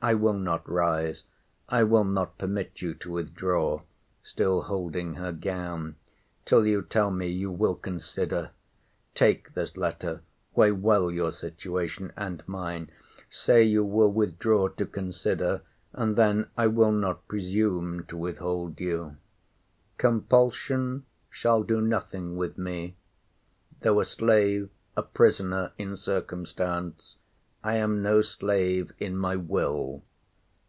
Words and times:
I 0.00 0.14
will 0.14 0.34
not 0.38 0.70
rise. 0.70 1.24
I 1.68 1.82
will 1.82 2.04
not 2.04 2.38
permit 2.38 2.80
you 2.80 2.94
to 2.94 3.10
withdraw 3.10 3.80
[still 4.22 4.62
holding 4.62 5.14
her 5.14 5.32
gown] 5.32 5.96
till 6.44 6.64
you 6.68 6.82
tell 6.82 7.10
me 7.10 7.26
you 7.26 7.50
will 7.50 7.74
consider.—Take 7.74 9.54
this 9.54 9.76
letter. 9.76 10.20
Weigh 10.54 10.70
well 10.70 11.10
your 11.10 11.32
situation, 11.32 12.12
and 12.16 12.46
mine. 12.46 12.92
Say 13.28 13.64
you 13.64 13.84
will 13.84 14.12
withdraw 14.12 14.68
to 14.68 14.86
consider; 14.86 15.62
and 15.92 16.14
then 16.14 16.48
I 16.56 16.68
will 16.68 16.92
not 16.92 17.26
presume 17.26 18.04
to 18.06 18.16
withhold 18.16 18.78
you. 18.78 19.16
Compulsion 19.96 21.06
shall 21.28 21.64
do 21.64 21.80
nothing 21.80 22.36
with 22.36 22.56
me. 22.56 22.94
Though 23.80 23.98
a 23.98 24.04
slave, 24.04 24.70
a 24.96 25.02
prisoner, 25.02 25.72
in 25.76 25.96
circumstance, 25.96 27.16
I 27.64 27.74
am 27.74 28.02
no 28.02 28.22
slave 28.22 28.92
in 29.00 29.16
my 29.18 29.34
will! 29.34 30.04